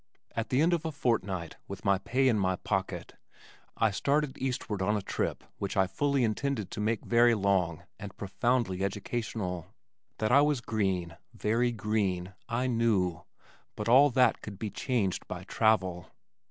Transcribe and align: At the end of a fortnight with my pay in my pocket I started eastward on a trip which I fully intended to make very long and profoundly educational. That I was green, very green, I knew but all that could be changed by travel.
At 0.35 0.49
the 0.49 0.61
end 0.61 0.73
of 0.73 0.83
a 0.83 0.91
fortnight 0.91 1.57
with 1.67 1.85
my 1.85 1.99
pay 1.99 2.27
in 2.27 2.39
my 2.39 2.55
pocket 2.55 3.13
I 3.77 3.91
started 3.91 4.35
eastward 4.39 4.81
on 4.81 4.97
a 4.97 5.01
trip 5.03 5.43
which 5.59 5.77
I 5.77 5.85
fully 5.85 6.23
intended 6.23 6.71
to 6.71 6.79
make 6.81 7.05
very 7.05 7.35
long 7.35 7.83
and 7.99 8.17
profoundly 8.17 8.83
educational. 8.83 9.67
That 10.17 10.31
I 10.31 10.41
was 10.41 10.59
green, 10.59 11.17
very 11.35 11.71
green, 11.71 12.33
I 12.49 12.65
knew 12.65 13.21
but 13.75 13.87
all 13.87 14.09
that 14.09 14.41
could 14.41 14.57
be 14.57 14.71
changed 14.71 15.27
by 15.27 15.43
travel. 15.43 16.07